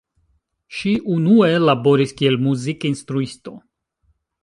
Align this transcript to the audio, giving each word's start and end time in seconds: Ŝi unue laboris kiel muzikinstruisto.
Ŝi 0.77 0.93
unue 1.17 1.51
laboris 1.65 2.17
kiel 2.23 2.41
muzikinstruisto. 2.49 3.59